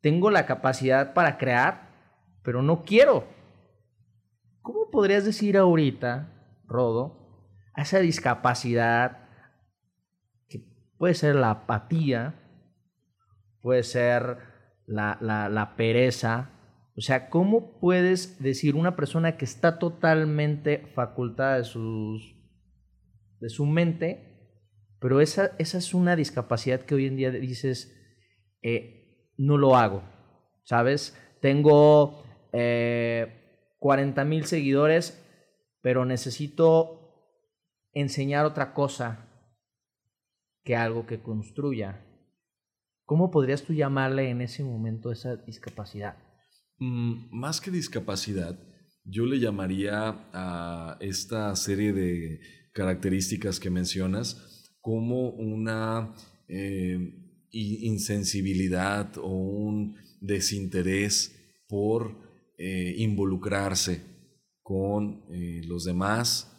[0.02, 3.28] tengo la capacidad para crear, pero no quiero.
[4.62, 7.24] ¿Cómo podrías decir ahorita, Rodo,
[7.74, 9.30] a esa discapacidad
[10.48, 10.60] que
[10.98, 12.43] puede ser la apatía,
[13.64, 14.38] puede ser
[14.86, 16.52] la, pereza.
[16.96, 22.36] O sea, ¿cómo puedes decir una persona que está totalmente facultada de, sus,
[23.40, 24.60] de su mente,
[25.00, 27.98] pero esa, esa es una discapacidad que hoy en día dices,
[28.62, 30.04] eh, no lo hago,
[30.66, 31.18] ¿sabes?
[31.42, 32.54] Tengo 40
[34.22, 35.26] eh, mil seguidores,
[35.82, 37.00] pero necesito
[37.94, 39.30] enseñar otra cosa.
[40.64, 42.06] que algo que construya.
[43.06, 46.18] ¿Cómo podrías tú llamarle en ese momento esa discapacidad?
[46.80, 48.60] Mm, más que discapacidad,
[49.06, 52.40] yo le llamaría a esta serie de
[52.74, 56.14] características que mencionas como una
[56.48, 56.98] eh,
[57.52, 61.36] insensibilidad o un desinterés
[61.68, 62.16] por
[62.58, 64.02] eh, involucrarse
[64.62, 66.50] con eh, los demás,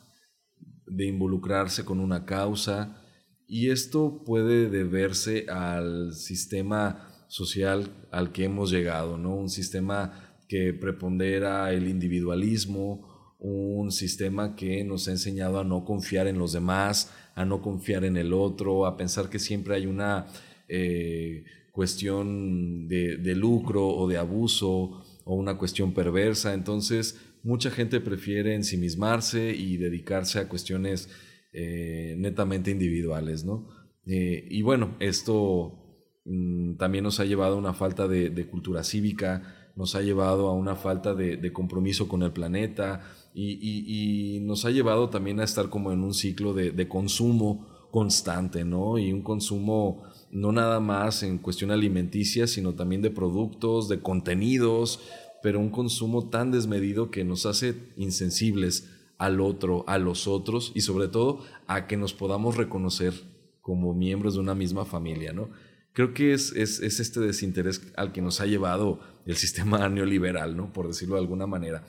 [0.86, 3.03] de involucrarse con una causa,
[3.46, 9.34] y esto puede deberse al sistema social al que hemos llegado, ¿no?
[9.34, 16.26] Un sistema que prepondera el individualismo, un sistema que nos ha enseñado a no confiar
[16.26, 20.26] en los demás, a no confiar en el otro, a pensar que siempre hay una
[20.68, 26.54] eh, cuestión de, lucro o de abuso o una cuestión perversa.
[26.54, 31.08] Entonces, mucha gente prefiere ensimismarse y dedicarse a cuestiones
[31.56, 33.68] eh, netamente individuales, ¿no?
[34.06, 39.70] Eh, y bueno, esto mm, también nos ha llevado a una falta de, cultura cívica,
[39.76, 43.02] nos ha llevado a una falta de, compromiso con el planeta
[43.34, 48.98] y, nos ha llevado también a estar como en un ciclo de, consumo constante, ¿no?
[48.98, 54.98] Y un consumo no nada más en cuestión alimenticia, sino también de productos, de contenidos,
[55.40, 58.90] pero un consumo tan desmedido que nos hace insensibles
[59.24, 63.14] al otro, a los otros y sobre todo a que nos podamos reconocer
[63.60, 65.50] como miembros de una misma familia, ¿no?
[65.92, 70.72] Creo que es, es, este desinterés al que nos ha llevado el sistema neoliberal, ¿no?
[70.72, 71.86] Por decirlo de alguna manera.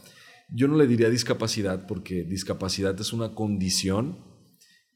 [0.50, 4.20] Yo no le diría discapacidad porque discapacidad es una condición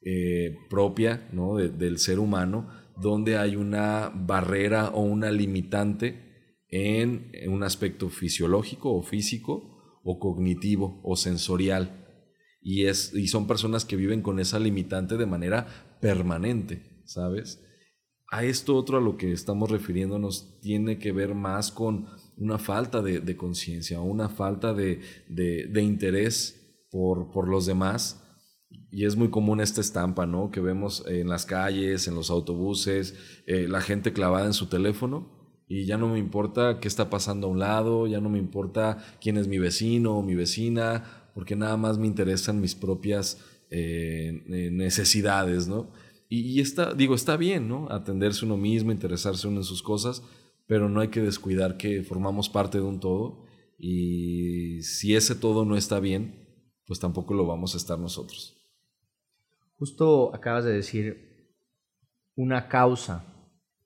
[0.02, 1.58] eh, propia ¿no?
[1.58, 9.02] del ser humano donde hay una barrera o una limitante en un aspecto fisiológico o
[9.02, 11.99] físico o cognitivo o sensorial
[12.62, 15.67] y, es, y son personas que viven con esa limitante de manera
[16.02, 17.63] permanente, ¿sabes?
[18.32, 23.02] A esto otro a lo que estamos refiriéndonos tiene que ver más con una falta
[23.02, 28.24] de, de conciencia, una falta de, de, interés por, por los demás.
[28.91, 30.52] Y es muy común esta estampa, ¿no?
[30.52, 33.15] Que vemos en las calles, en los autobuses,
[33.48, 35.39] eh, la gente clavada en su teléfono
[35.72, 38.98] y ya no me importa qué está pasando a un lado, ya no me importa
[39.22, 44.43] quién es mi vecino o mi vecina, porque nada más me interesan mis propias eh,
[44.49, 45.89] eh, necesidades, ¿no?
[46.28, 47.89] Y, está, digo, está bien, ¿no?
[47.89, 50.21] Atenderse uno mismo, interesarse uno en sus cosas,
[50.67, 53.45] pero no hay que descuidar que formamos parte de un todo
[53.78, 56.45] y si ese todo no está bien,
[56.86, 58.58] pues tampoco lo vamos a estar nosotros.
[59.78, 61.56] Justo acabas de decir
[62.36, 63.23] una causa.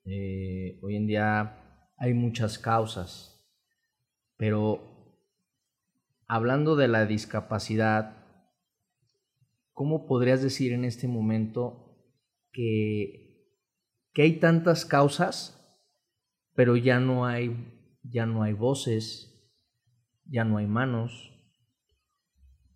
[0.04, 3.46] Eh, hoy en día hay muchas causas,
[4.36, 4.93] pero
[6.26, 8.24] hablando de la discapacidad,
[9.72, 11.98] ¿cómo podrías decir en este momento
[12.52, 13.50] que,
[14.12, 15.60] que hay tantas causas,
[16.54, 19.52] pero ya no hay, ya no hay voces,
[20.26, 21.30] ya no hay manos?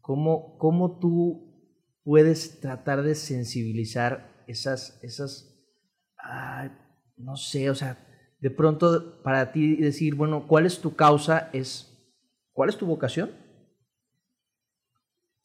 [0.01, 1.49] ¿Cómo, cómo tú
[2.03, 5.55] puedes tratar de sensibilizar esas, esas,
[7.17, 8.05] no sé, o sea,
[8.41, 11.51] de pronto para ti decir, bueno, ¿cuál es tu causa?
[11.53, 11.88] Es
[12.59, 13.31] ¿Cuál es tu vocación?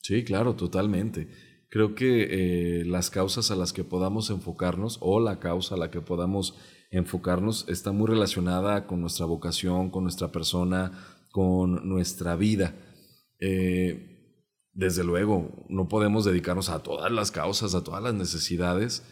[0.02, 1.30] Sí, claro, totalmente.
[1.70, 5.92] Creo que eh, las causas a las que podamos enfocarnos o la causa a la
[5.92, 6.58] que podamos
[6.90, 12.74] enfocarnos está muy relacionada con nuestra vocación, con nuestra persona, con nuestra vida.
[13.38, 19.04] Eh, desde luego, no podemos dedicarnos a todas las causas, a todas las necesidades,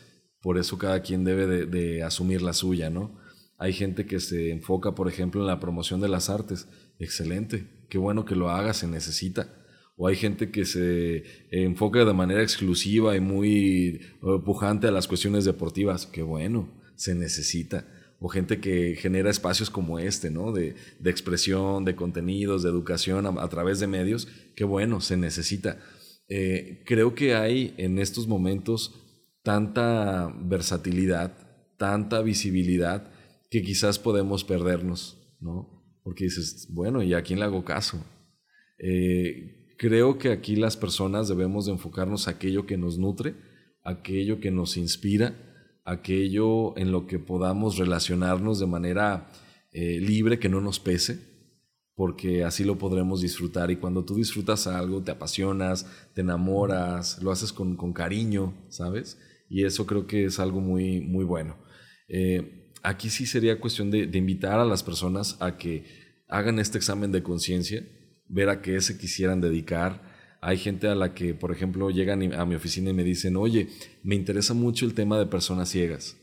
[0.42, 3.22] por eso cada quien debe de, de asumir la suya, ¿no?
[3.62, 6.68] Hay gente que se enfoca, por ejemplo, en la promoción de las artes.
[6.98, 9.54] Excelente, qué bueno que lo haga, se necesita.
[9.96, 15.08] O hay gente que se enfoca de manera exclusiva y muy eh, pujante a las
[15.08, 17.86] cuestiones deportivas, qué bueno, se necesita.
[18.20, 20.52] O gente que genera espacios como este, ¿no?
[20.52, 20.74] De,
[21.06, 25.78] expresión, de contenidos, de educación a, través de medios, qué bueno, se necesita.
[26.30, 28.96] Eh, creo que hay en estos momentos
[29.44, 31.38] tanta versatilidad,
[31.78, 33.12] tanta visibilidad,
[33.52, 35.82] que quizás podemos perdernos, ¿no?
[36.04, 38.04] porque dices, bueno, ¿y a quién le hago caso?
[38.80, 43.36] Eh, creo que aquí las personas debemos de enfocarnos a aquello que nos nutre,
[43.84, 45.36] aquello que nos inspira,
[45.86, 49.30] aquello en lo que podamos relacionarnos de manera
[49.72, 51.20] eh, libre, que no nos pese,
[51.94, 53.70] porque así lo podremos disfrutar.
[53.70, 55.86] Y cuando tú disfrutas algo, te apasionas,
[56.16, 59.20] te enamoras, lo haces con, cariño, ¿sabes?
[59.50, 61.58] Y eso creo que es algo muy, muy bueno.
[62.08, 65.84] Eh, aquí sí sería cuestión de, invitar a las personas a que
[66.28, 67.84] hagan este examen de conciencia,
[68.28, 70.10] ver a qué se quisieran dedicar,
[70.44, 73.68] Hay gente a la que, por ejemplo, llegan a mi oficina y me dicen, oye,
[74.02, 76.18] me interesa mucho el tema de personas ciegas.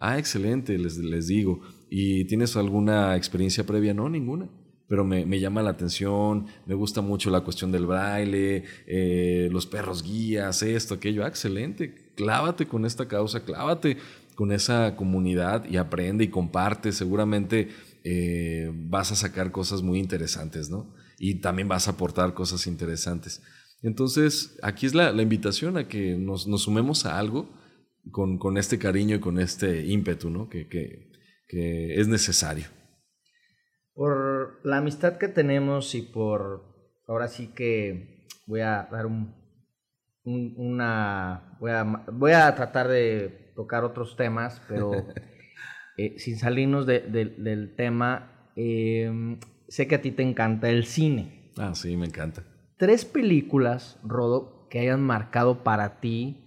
[0.00, 1.60] Ah, excelente, les, les digo.
[1.90, 3.92] ¿Y tienes alguna experiencia previa?
[3.92, 4.48] No, ninguna.
[4.88, 9.66] Pero me, me llama la atención, me gusta mucho la cuestión del braille, eh, los
[9.66, 11.24] perros guías, esto, aquello.
[11.24, 13.98] Ah, excelente, clávate con esta causa, clávate
[14.38, 16.92] con esa comunidad y aprende y comparte.
[16.92, 17.70] Seguramente
[18.04, 20.94] eh, vas a sacar cosas muy interesantes, ¿no?
[21.18, 23.42] Y también vas a aportar cosas interesantes.
[23.82, 27.50] Entonces, aquí es la, invitación a que nos, sumemos a algo
[28.12, 30.48] con, con, este cariño y con este ímpetu, ¿no?
[30.48, 31.10] Que, que,
[31.48, 32.66] que, es necesario.
[33.92, 39.34] Por la amistad que tenemos y por, ahora sí que voy a dar un,
[40.22, 44.92] un una, voy a, voy a tratar de tocar otros temas, pero
[45.98, 49.10] eh, sin salirnos de, de, del tema, eh,
[49.66, 51.50] sé que a ti te encanta el cine.
[51.58, 52.44] Ah, sí, me encanta
[52.78, 56.44] tres películas, Rodo, que hayan marcado para ti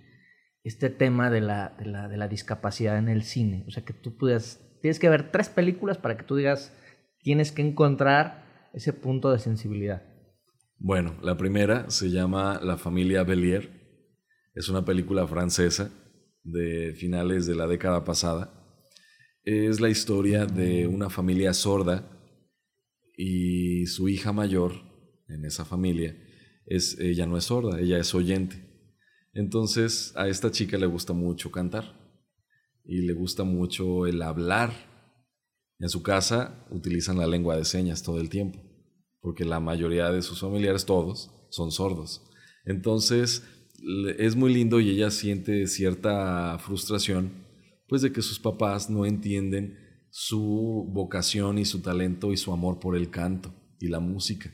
[0.63, 3.65] este tema de la, de la, de la discapacidad en el cine.
[3.67, 6.75] O sea, que tú puedas, tienes que ver tres películas para que tú digas,
[7.19, 10.03] tienes que encontrar ese punto de sensibilidad.
[10.77, 13.69] Bueno, la primera se llama La familia Bellier.
[14.55, 15.91] Es una película francesa
[16.43, 18.53] de finales de la década pasada.
[19.43, 22.07] Es la historia de una familia sorda
[23.17, 24.73] y su hija mayor
[25.27, 26.15] en esa familia,
[26.65, 28.67] es, ella no es sorda, ella es oyente.
[29.33, 31.97] Entonces a esta chica le gusta mucho cantar
[32.83, 34.71] y le gusta mucho el hablar.
[35.79, 38.59] En su casa utilizan la lengua de señas todo el tiempo,
[39.19, 42.21] porque la mayoría de sus familiares, todos, son sordos.
[42.65, 43.43] Entonces
[44.17, 47.31] es muy lindo y ella siente cierta frustración,
[47.87, 49.77] pues de que sus papás no entienden
[50.09, 54.51] su vocación y su talento y su amor por el canto y la música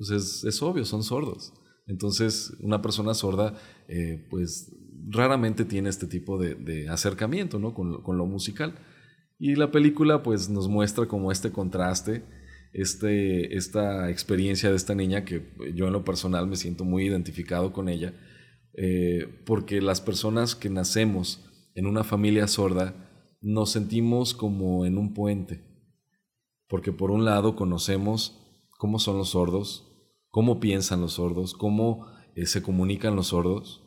[0.00, 1.52] pues es, obvio, son sordos.
[1.86, 3.54] Entonces, una persona sorda,
[3.86, 4.74] eh, pues
[5.10, 7.74] raramente tiene este tipo de, acercamiento ¿no?
[7.74, 8.78] con, con, lo musical.
[9.38, 12.22] Y la película, pues nos muestra como este contraste,
[12.72, 17.74] este, esta experiencia de esta niña que yo en lo personal me siento muy identificado
[17.74, 18.14] con ella,
[18.74, 22.94] eh, porque las personas que nacemos en una familia sorda
[23.40, 25.64] nos sentimos como en un puente,
[26.68, 28.40] porque por un lado conocemos
[28.78, 29.86] cómo son los sordos,
[30.30, 33.82] cómo piensan los sordos, cómo eh, se comunican los sordos,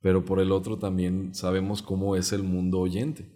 [0.00, 3.30] pero por el otro también sabemos cómo es el mundo oyente.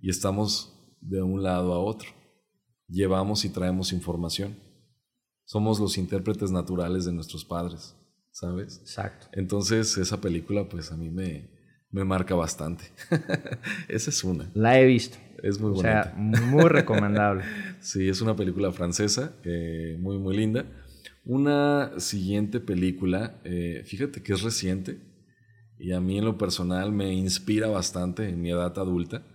[0.00, 2.08] Y estamos de un lado a otro.
[2.88, 4.58] Llevamos y traemos información.
[5.44, 7.94] Somos los intérpretes naturales de nuestros padres,
[8.32, 8.78] ¿sabes?
[8.80, 9.28] Exacto.
[9.32, 11.50] Entonces esa película pues a mí me,
[11.90, 12.84] me marca bastante.
[13.88, 14.50] Esa es una.
[14.54, 15.18] La he visto.
[15.42, 16.00] Es muy bonita.
[16.00, 17.44] O sea, muy recomendable.
[17.80, 20.64] sí, es una película francesa, eh, muy, muy linda.
[21.24, 24.98] Una siguiente película, eh, fíjate que es reciente
[25.78, 29.26] y a mí en lo personal me inspira bastante en mi edad adulta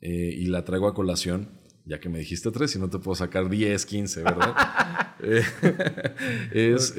[0.00, 1.50] eh, y la traigo a colación,
[1.84, 4.54] ya que me dijiste tres y no te puedo sacar 10, 15, ¿verdad?
[5.22, 5.42] Eh,
[6.74, 6.94] es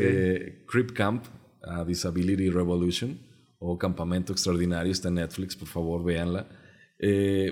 [0.67, 1.25] Crip Camp,
[1.63, 3.19] a Disability Revolution
[3.59, 6.47] o Campamento Extraordinario, está en Netflix, por favor véanla.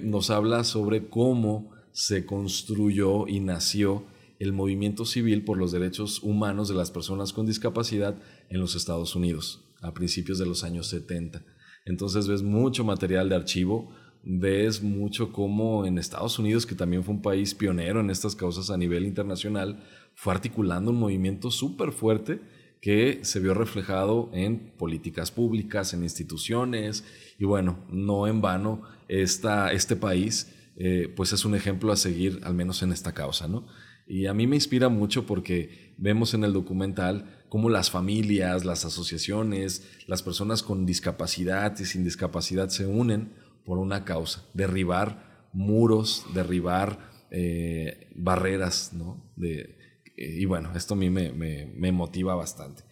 [0.03, 4.05] nos habla sobre cómo se construyó y nació
[4.39, 8.15] el movimiento civil por los derechos humanos de las personas con discapacidad
[8.49, 11.43] en los Estados Unidos a principios de los años 70.
[11.85, 13.93] Entonces ves mucho material de archivo,
[14.23, 18.69] ves mucho cómo en Estados Unidos, que también fue un país pionero en estas causas
[18.69, 19.83] a nivel internacional,
[20.15, 22.41] fue articulando un movimiento súper fuerte
[22.81, 27.03] que se vio reflejado en políticas públicas, en instituciones,
[27.37, 32.39] y bueno, no en vano esta, este país eh, pues es un ejemplo a seguir,
[32.43, 33.67] al menos en esta causa, ¿no?
[34.07, 38.85] Y a mí me inspira mucho porque vemos en el documental cómo las familias, las
[38.85, 43.33] asociaciones, las personas con discapacidad y sin discapacidad se unen
[43.65, 49.31] por una causa, derribar muros, derribar eh, barreras, ¿no?
[49.35, 49.78] De,
[50.19, 52.83] y bueno, esto a mí me, me, motiva bastante.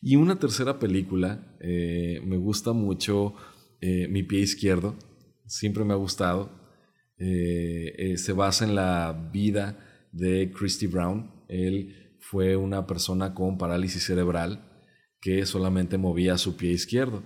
[0.00, 3.34] Y una tercera película, eh, me gusta mucho
[3.80, 4.96] eh, Mi pie izquierdo,
[5.46, 6.50] siempre me ha gustado.
[7.18, 9.78] se basa en la vida
[10.12, 11.30] de Christy Brown.
[11.48, 14.66] Él fue una persona con parálisis cerebral
[15.20, 17.22] que solamente movía su pie izquierdo.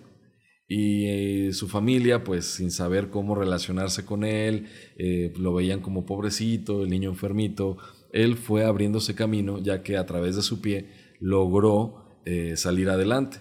[0.69, 6.07] Y eh, su familia, pues sin saber cómo relacionarse con él, eh, lo veían como
[6.07, 7.77] pobrecito, el niño enfermito.
[8.13, 10.91] Él fue abriéndose camino ya que a través de su pie
[11.21, 13.39] logró eh, salir adelante.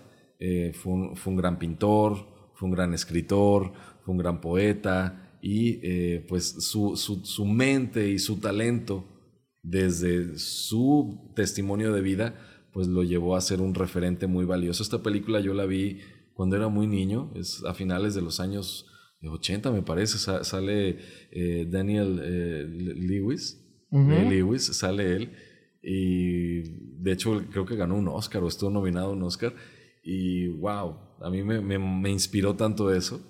[0.73, 3.73] Fue un, fue, un, gran pintor, fue un gran escritor,
[4.05, 9.05] fue un gran poeta y pues su, su, su mente y su talento
[9.63, 12.35] desde su testimonio de vida,
[12.71, 14.83] pues lo llevó a ser un referente muy valioso.
[14.83, 15.99] Esta película yo la vi
[16.33, 18.85] cuando era muy niño, es a finales de los años
[19.21, 20.97] 80 me parece, sale
[21.31, 23.58] eh, Daniel eh, Lewis,
[23.91, 25.31] Lewis, sale él,
[25.81, 26.61] y
[27.01, 29.53] de hecho creo que ganó un Oscar o estuvo nominado a un Oscar,
[30.03, 33.21] y wow, a mí me, me, inspiró tanto eso,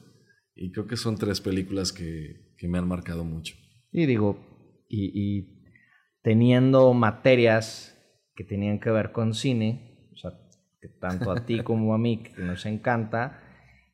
[0.55, 3.55] y creo que son tres películas que, que me han marcado mucho.
[3.91, 4.37] Y digo,
[4.87, 5.63] y, y
[6.21, 7.95] teniendo materias
[8.35, 10.31] que tenían que ver con cine, o sea,
[10.81, 13.41] que tanto a ti como a mí, que nos encanta,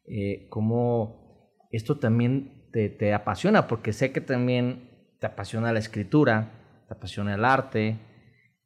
[0.07, 4.89] eh, como esto también te, te, apasiona, porque sé que también
[5.25, 7.97] te apasiona la escritura, te apasiona el arte,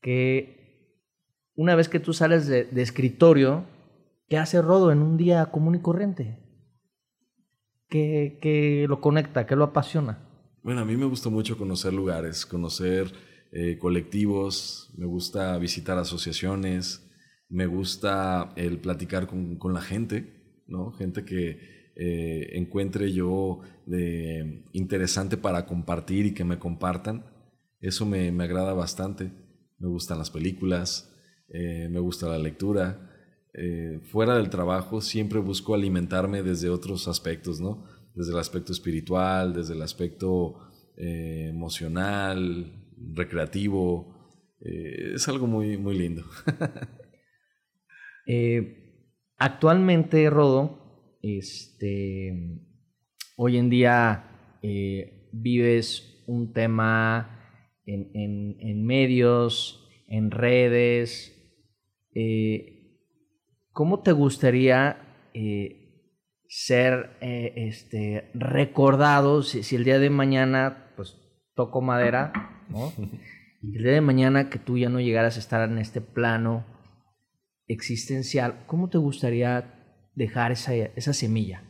[0.01, 0.99] que
[1.55, 3.63] una vez que tú sales de, escritorio,
[4.27, 6.37] ¿qué hace Rodo en un día común y corriente?
[7.87, 9.45] ¿Qué, ¿Qué, lo conecta?
[9.45, 10.19] ¿Qué lo apasiona?
[10.61, 13.09] Bueno, a mí me gusta mucho conocer lugares, conocer
[13.53, 17.09] eh, colectivos, me gusta visitar asociaciones,
[17.47, 20.91] me gusta el platicar con, con la gente, ¿no?
[20.91, 23.59] Gente que eh, encuentre yo
[24.71, 27.25] interesante para compartir y que me compartan.
[27.81, 29.31] Eso me, agrada bastante.
[29.77, 31.15] Me gustan las películas,
[31.49, 33.05] eh, me gusta la lectura.
[34.11, 37.83] fuera del trabajo siempre busco alimentarme desde otros aspectos, ¿no?
[38.15, 40.55] Desde el aspecto espiritual, desde el aspecto
[40.95, 42.79] emocional,
[43.13, 44.19] recreativo.
[44.61, 46.23] Eh, es algo muy, muy lindo.
[48.31, 49.07] Eh,
[49.39, 50.78] actualmente, Rodo,
[51.21, 52.33] este,
[53.35, 57.35] hoy en día eh, vives un tema
[57.85, 61.35] en, medios, en redes.
[63.71, 65.29] ¿Cómo te gustaría
[66.47, 71.15] ser este, recordado si, si, el día de mañana, pues
[71.55, 72.31] toco madera,
[73.61, 76.65] y el día de mañana que tú ya no llegaras a estar en este plano
[77.67, 79.78] existencial, ¿cómo te gustaría
[80.19, 81.63] dejar esa, esa semilla?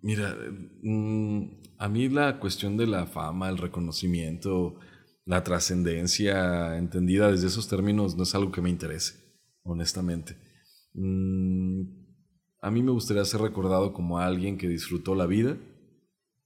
[0.00, 0.34] Mira,
[0.82, 1.42] mm,
[1.76, 4.80] a mí la cuestión de la fama, el reconocimiento,
[5.26, 9.14] la trascendencia entendida desde esos términos no es algo que me interese,
[9.62, 10.36] honestamente.
[10.94, 11.82] Mm,
[12.60, 15.58] a mí me gustaría ser recordado como alguien que disfrutó la vida,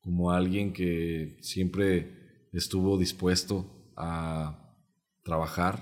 [0.00, 4.76] como alguien que siempre estuvo dispuesto a
[5.22, 5.76] trabajar,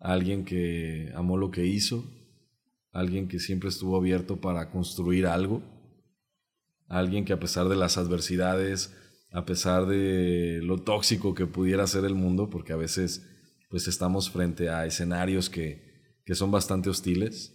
[0.00, 2.04] alguien que amó lo que hizo,
[2.92, 5.62] alguien que siempre estuvo abierto para construir algo,
[6.86, 8.94] alguien que a pesar de las adversidades,
[9.30, 13.26] a pesar de lo tóxico que pudiera ser el mundo, porque a veces
[13.68, 15.86] pues estamos frente a escenarios que,
[16.34, 17.54] son bastante hostiles,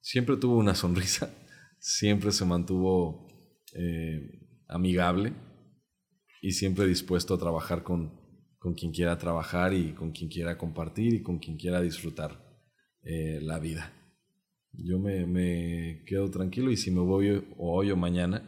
[0.00, 1.32] siempre tuvo una sonrisa,
[1.78, 3.28] siempre se mantuvo
[3.72, 5.32] eh, amigable
[6.42, 8.20] y siempre dispuesto a trabajar con,
[8.58, 12.49] con quien quiera trabajar y con quien quiera compartir y con quien quiera disfrutar
[13.02, 13.92] eh, la vida.
[14.72, 18.42] Yo me, me, quedo tranquilo y si me voy hoy o mañana,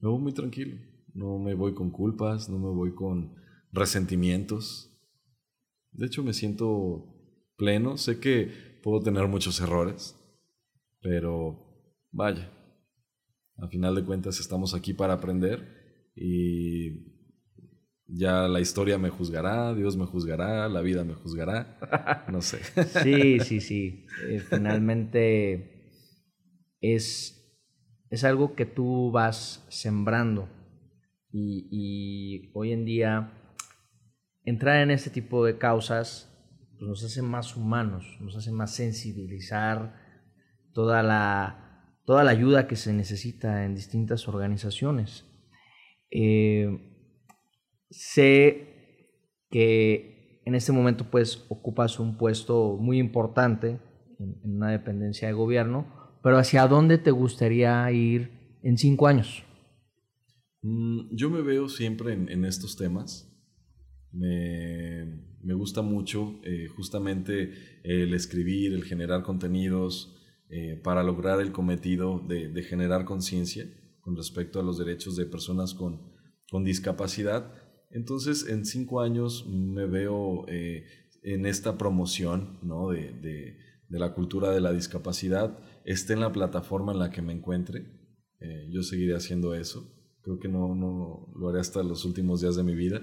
[0.00, 0.76] me voy muy tranquilo.
[1.14, 3.34] No me voy con culpas, no me voy con
[3.72, 4.96] resentimientos.
[5.92, 7.18] De hecho, me siento
[7.56, 7.96] pleno.
[7.96, 10.16] Sé que puedo tener muchos errores,
[11.00, 11.58] pero
[12.12, 12.52] vaya,
[13.56, 17.17] a final de cuentas estamos aquí para aprender y
[18.08, 22.58] ya la historia me juzgará, Dios me juzgará, la vida me juzgará, no sé.
[23.02, 24.06] Sí, sí, sí.
[24.28, 25.92] Eh, finalmente
[26.80, 27.54] es,
[28.10, 30.48] es algo que tú vas sembrando
[31.30, 33.32] y, y, hoy en día
[34.44, 36.34] entrar en este tipo de causas
[36.78, 39.94] pues nos hace más humanos, nos hace más sensibilizar
[40.72, 45.26] toda la, toda la ayuda que se necesita en distintas organizaciones.
[46.10, 46.97] Eh,
[47.90, 48.68] Sé
[49.50, 53.80] que en este momento pues ocupas un puesto muy importante
[54.18, 55.86] en, una dependencia de gobierno,
[56.22, 59.44] pero ¿hacia dónde te gustaría ir en cinco años?
[60.62, 63.24] Mm, yo me veo siempre en, estos temas.
[64.10, 67.52] Me, gusta mucho eh, justamente
[67.84, 70.14] el escribir, el generar contenidos
[70.50, 73.66] eh, para lograr el cometido de, generar conciencia
[74.00, 76.12] con respecto a los derechos de personas con,
[76.50, 80.84] con discapacidad entonces, en cinco años me veo eh,
[81.22, 82.90] en esta promoción ¿no?
[82.90, 87.32] de, de, la cultura de la discapacidad, esté en la plataforma en la que me
[87.32, 87.86] encuentre.
[88.40, 89.94] Eh, yo seguiré haciendo eso.
[90.22, 93.00] Creo que no, no lo haré hasta los últimos días de mi vida.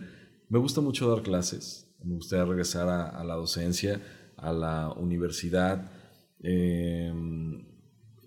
[0.48, 1.96] Me gusta mucho dar clases.
[2.04, 4.00] Me gustaría regresar a, la docencia,
[4.38, 5.92] a la universidad.
[6.42, 7.66] Em,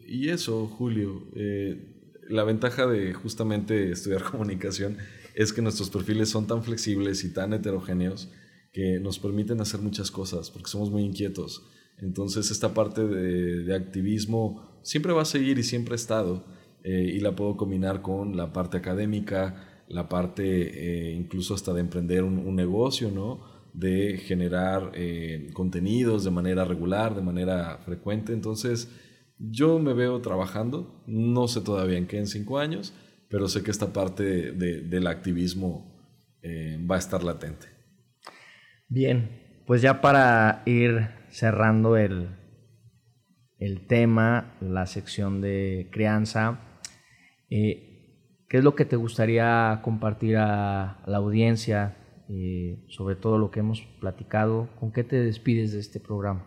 [0.05, 1.31] y eso, Julio.
[1.37, 1.95] Eh,
[2.29, 4.99] la ventaja de justamente estudiar comunicación
[5.39, 8.29] es que nuestros perfiles son tan flexibles y tan heterogéneos
[8.73, 11.65] que nos permiten hacer muchas cosas, porque somos muy inquietos.
[11.99, 16.45] Entonces esta parte de, activismo siempre va a seguir y siempre ha estado,
[16.83, 21.83] eh, y la puedo combinar con la parte académica, la parte eh, incluso hasta de
[21.83, 23.41] emprender un, negocio, ¿no?
[23.73, 28.33] de generar eh, contenidos de manera regular, de manera frecuente.
[28.33, 28.91] Entonces,
[29.39, 32.93] yo me veo trabajando, no sé todavía en qué en cinco años,
[33.29, 35.99] pero sé que esta parte del activismo
[36.43, 37.67] eh, va a estar latente.
[38.89, 42.31] Bien, pues ya para ir cerrando el,
[43.59, 46.81] el tema, la sección de crianza,
[47.51, 51.97] eh, ¿qué es lo que te gustaría compartir a la audiencia
[52.31, 54.71] eh, sobre todo lo que hemos platicado?
[54.81, 56.47] ¿Con qué te despides de este programa?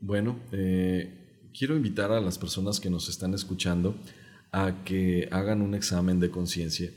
[0.00, 3.94] Bueno, quiero invitar a las personas que nos están escuchando
[4.52, 6.90] a que hagan un examen de conciencia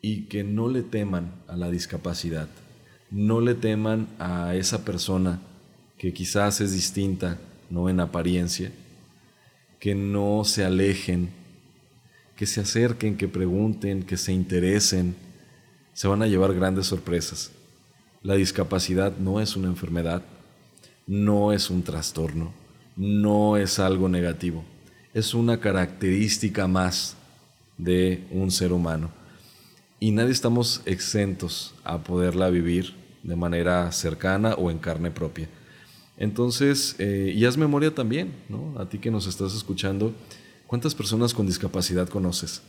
[0.00, 2.48] y que no le teman a la discapacidad,
[3.10, 5.40] no le teman a esa persona
[5.98, 7.38] que quizás es distinta,
[7.70, 8.72] no en apariencia,
[9.78, 11.30] que no se alejen,
[12.36, 15.14] que se acerquen, que pregunten, que se interesen,
[15.92, 17.52] se van a llevar grandes sorpresas.
[18.22, 20.22] La discapacidad no es una enfermedad,
[21.06, 22.52] no es un trastorno,
[22.96, 24.64] no es algo negativo,
[25.14, 27.16] es una característica más
[27.76, 29.10] de un ser humano
[30.00, 35.48] y nadie estamos exentos a poderla vivir de manera cercana o en carne propia.
[36.16, 38.78] Entonces, eh, y haz memoria también, ¿no?
[38.80, 40.12] A ti que nos estás escuchando,
[40.66, 42.62] ¿cuántas personas con discapacidad conoces?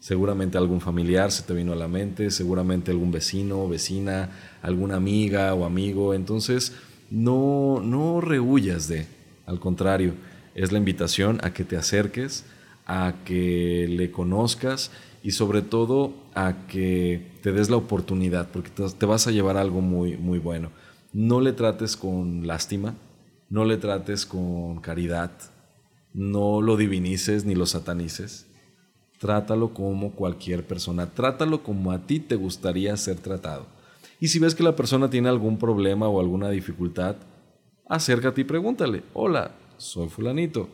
[0.00, 4.30] Seguramente algún familiar se te vino a la mente, seguramente algún vecino, vecina,
[4.60, 6.12] alguna amiga o amigo.
[6.12, 6.72] Entonces,
[7.10, 9.06] no, no rehuyas de,
[9.46, 10.14] al contrario,
[10.54, 12.44] es la invitación a que te acerques,
[12.86, 14.90] a que le conozcas
[15.22, 19.80] y sobre todo a que te des la oportunidad, porque te vas a llevar algo
[19.80, 20.70] muy, muy bueno.
[21.12, 22.94] No le trates con lástima,
[23.48, 25.30] no le trates con caridad,
[26.12, 28.46] no lo divinices ni lo satanices.
[29.18, 33.66] Trátalo como cualquier persona, trátalo como a ti te gustaría ser tratado.
[34.20, 37.16] Y si ves que la persona tiene algún problema o alguna dificultad,
[37.88, 40.68] acércate y pregúntale, hola, soy fulanito,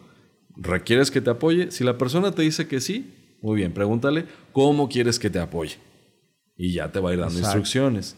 [0.57, 1.71] ¿requieres que te apoye?
[1.71, 5.77] Si la persona te dice que sí, muy bien, pregúntale cómo quieres que te apoye.
[6.57, 8.17] Y ya te va a ir dando instrucciones.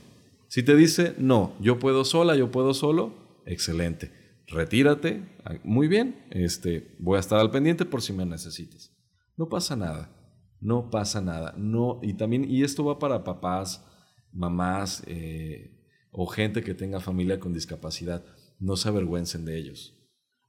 [0.48, 3.14] Si te dice, no, yo puedo sola, yo puedo solo,
[3.46, 4.10] excelente.
[4.48, 5.22] Retírate,
[5.64, 8.92] muy bien, este, voy a estar al pendiente por si me necesitas.
[9.36, 10.10] No pasa nada,
[10.60, 11.54] no pasa nada.
[11.56, 13.84] No, y también, y esto va para papás,
[14.32, 18.24] mamás eh, o gente que tenga familia con discapacidad.
[18.58, 20.01] No se avergüencen de ellos.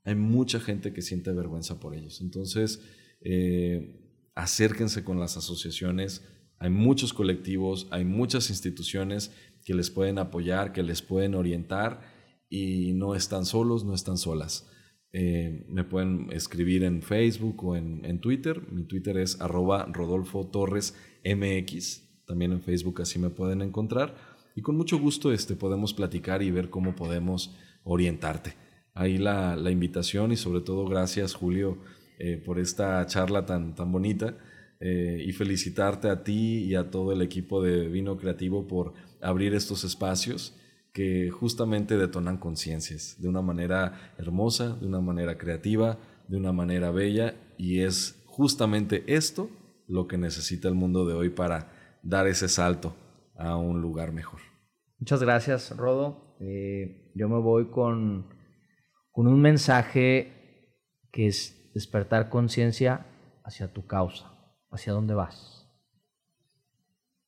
[0.04, 2.22] Hay mucha gente que siente vergüenza por ellos.
[2.22, 2.82] Entonces,
[3.22, 4.04] eh,
[4.36, 6.26] acérquense con las asociaciones.
[6.60, 9.32] Hay muchos colectivos, hay muchas instituciones
[9.66, 12.02] que les pueden apoyar, que les pueden orientar
[12.50, 14.70] y no están solos, no están solas.
[15.14, 18.62] Eh, me pueden escribir en Facebook o en, Twitter.
[18.72, 22.26] Mi Twitter es arroba Rodolfo Torres MX.
[22.26, 24.16] También en Facebook así me pueden encontrar.
[24.56, 28.56] Y con mucho gusto este, podemos platicar y ver cómo podemos orientarte.
[28.94, 31.78] Ahí la, la invitación y sobre todo gracias Julio
[32.20, 34.38] eh, por esta charla tan, tan bonita
[34.80, 39.56] eh, y felicitarte a ti y a todo el equipo de Vino Creativo por abrir
[39.56, 40.56] estos espacios
[40.94, 46.92] que justamente detonan conciencias de una manera hermosa, de una manera creativa, de una manera
[46.92, 49.50] bella y es justamente esto
[49.88, 51.72] lo que necesita el mundo de hoy para
[52.04, 52.96] dar ese salto
[53.36, 54.40] a un lugar mejor.
[55.00, 56.36] Muchas gracias, Rodo.
[56.40, 58.28] Eh, yo me voy con,
[59.14, 60.34] con un mensaje
[61.12, 63.06] que es despertar conciencia
[63.46, 64.34] hacia tu causa,
[64.72, 65.70] hacia dónde vas.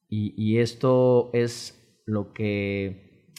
[0.08, 3.34] Y, esto es lo que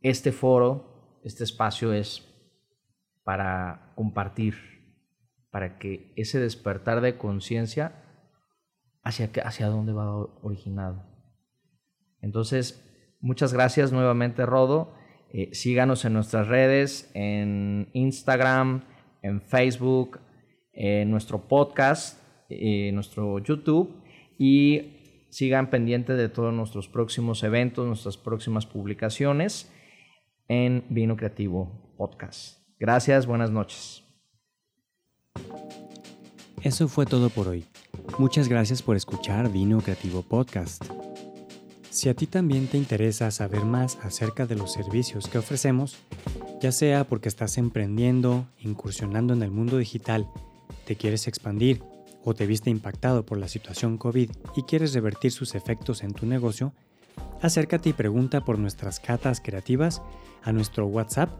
[0.00, 2.26] este foro, este espacio es
[3.22, 4.56] para compartir,
[5.50, 8.02] para que ese despertar de conciencia
[9.04, 11.06] hacia, hacia dónde va originado.
[12.20, 14.99] Entonces, muchas gracias nuevamente, Rodo.
[15.32, 18.82] Eh, síganos en nuestras redes, en Instagram,
[19.22, 20.20] en Facebook,
[20.72, 23.94] en nuestro podcast, en nuestro YouTube
[24.38, 29.70] y sigan pendientes de todos nuestros próximos eventos, nuestras próximas publicaciones
[30.48, 32.58] en Vino Creativo Podcast.
[32.78, 34.02] Gracias, buenas noches.
[36.62, 37.64] Eso fue todo por hoy.
[38.18, 40.84] Muchas gracias por escuchar Vino Creativo Podcast.
[41.90, 45.98] Si a ti también te interesa saber más acerca de los servicios que ofrecemos,
[46.60, 50.28] ya sea porque estás emprendiendo, incursionando en el mundo digital,
[50.86, 51.82] te quieres expandir
[52.24, 56.26] o te viste impactado por la situación COVID y quieres revertir sus efectos en tu
[56.26, 56.72] negocio,
[57.42, 60.02] Acércate y pregunta por nuestras catas creativas
[60.42, 61.30] a nuestro WhatsApp,